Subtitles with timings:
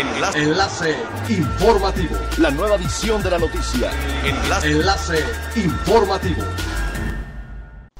[0.00, 0.38] Enlace.
[0.38, 0.96] Enlace
[1.28, 2.16] informativo.
[2.38, 3.90] La nueva edición de la noticia.
[4.24, 4.70] Enlace.
[4.70, 5.24] Enlace
[5.56, 6.42] informativo.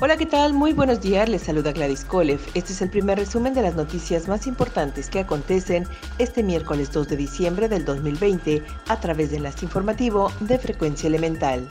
[0.00, 0.54] Hola, ¿qué tal?
[0.54, 2.40] Muy buenos días, les saluda Gladys Kolev.
[2.54, 5.86] Este es el primer resumen de las noticias más importantes que acontecen
[6.18, 11.68] este miércoles 2 de diciembre del 2020 a través de Enlace Informativo de Frecuencia Elemental.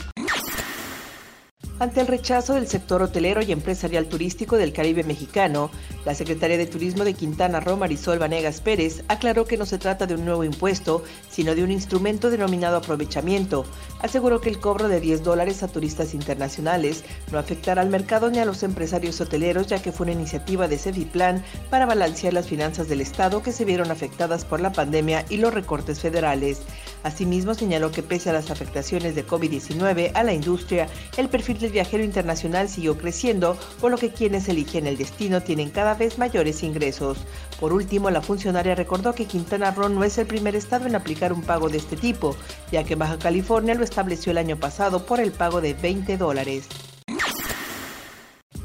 [1.80, 5.72] Ante el rechazo del sector hotelero y empresarial turístico del Caribe mexicano,
[6.10, 10.08] la secretaria de Turismo de Quintana Roo, Marisol Vanegas Pérez, aclaró que no se trata
[10.08, 13.64] de un nuevo impuesto, sino de un instrumento denominado aprovechamiento.
[14.02, 18.40] Aseguró que el cobro de 10 dólares a turistas internacionales no afectará al mercado ni
[18.40, 22.88] a los empresarios hoteleros, ya que fue una iniciativa de Cefiplan para balancear las finanzas
[22.88, 26.64] del Estado que se vieron afectadas por la pandemia y los recortes federales.
[27.04, 31.72] Asimismo, señaló que pese a las afectaciones de COVID-19 a la industria, el perfil del
[31.72, 36.64] viajero internacional siguió creciendo, por lo que quienes eligen el destino tienen cada vez mayores
[36.64, 37.20] ingresos.
[37.60, 41.32] Por último, la funcionaria recordó que Quintana Roo no es el primer estado en aplicar
[41.32, 42.36] un pago de este tipo,
[42.72, 46.68] ya que Baja California lo estableció el año pasado por el pago de 20 dólares.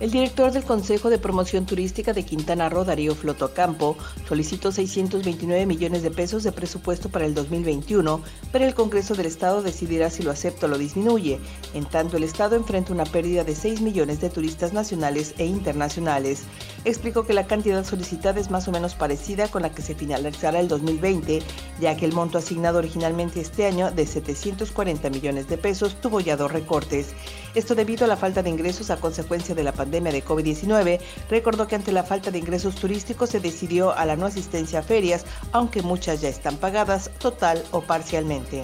[0.00, 3.96] El director del Consejo de Promoción Turística de Quintana Roo, Darío Flotocampo,
[4.28, 9.62] solicitó 629 millones de pesos de presupuesto para el 2021, pero el Congreso del Estado
[9.62, 11.38] decidirá si lo acepta o lo disminuye.
[11.74, 16.42] En tanto, el Estado enfrenta una pérdida de 6 millones de turistas nacionales e internacionales.
[16.84, 20.60] Explicó que la cantidad solicitada es más o menos parecida con la que se finalizará
[20.60, 21.42] el 2020,
[21.80, 26.36] ya que el monto asignado originalmente este año de 740 millones de pesos tuvo ya
[26.36, 27.14] dos recortes.
[27.54, 31.66] Esto debido a la falta de ingresos a consecuencia de la pandemia de COVID-19, recordó
[31.66, 35.24] que ante la falta de ingresos turísticos se decidió a la no asistencia a ferias,
[35.52, 38.60] aunque muchas ya están pagadas total o parcialmente.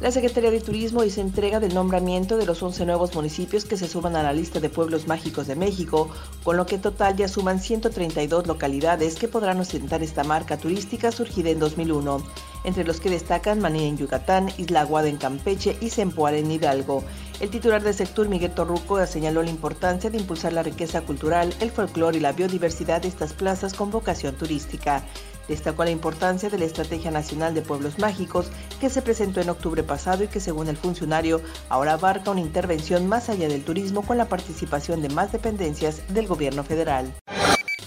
[0.00, 3.88] La Secretaría de Turismo hizo entrega del nombramiento de los 11 nuevos municipios que se
[3.88, 6.08] suman a la lista de pueblos mágicos de México,
[6.44, 11.10] con lo que en total ya suman 132 localidades que podrán ostentar esta marca turística
[11.10, 12.22] surgida en 2001,
[12.62, 17.02] entre los que destacan Maní en Yucatán, Isla Aguada en Campeche y Zempoal en Hidalgo.
[17.40, 21.72] El titular del sector, Miguel Torruco, señaló la importancia de impulsar la riqueza cultural, el
[21.72, 25.02] folclore y la biodiversidad de estas plazas con vocación turística.
[25.48, 28.46] Destacó la importancia de la Estrategia Nacional de Pueblos Mágicos
[28.80, 33.08] que se presentó en octubre pasado y que según el funcionario ahora abarca una intervención
[33.08, 37.12] más allá del turismo con la participación de más dependencias del gobierno federal.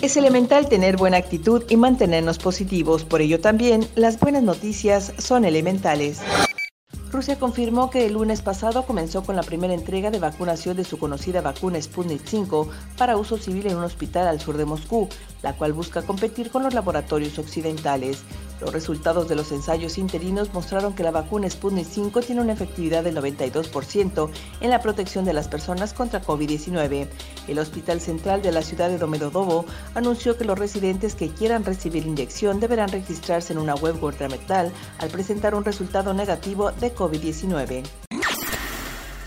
[0.02, 5.46] Es elemental tener buena actitud y mantenernos positivos, por ello también las buenas noticias son
[5.46, 6.22] elementales.
[7.22, 10.98] Rusia confirmó que el lunes pasado comenzó con la primera entrega de vacunación de su
[10.98, 12.68] conocida vacuna Sputnik 5
[12.98, 15.08] para uso civil en un hospital al sur de Moscú,
[15.44, 18.24] la cual busca competir con los laboratorios occidentales.
[18.62, 23.04] Los resultados de los ensayos interinos mostraron que la vacuna Sputnik 5 tiene una efectividad
[23.04, 24.30] del 92%
[24.62, 27.08] en la protección de las personas contra COVID-19.
[27.48, 32.06] El Hospital Central de la ciudad de Domodedovo anunció que los residentes que quieran recibir
[32.06, 38.11] inyección deberán registrarse en una web gubernamental al presentar un resultado negativo de COVID-19.